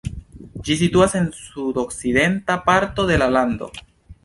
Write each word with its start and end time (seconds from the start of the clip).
Ĝi 0.69 0.77
situas 0.79 1.13
en 1.19 1.27
sudorienta 1.41 2.59
parto 2.73 3.09
de 3.13 3.21
la 3.25 3.31
lando. 3.39 3.73